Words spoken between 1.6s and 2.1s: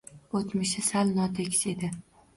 edi.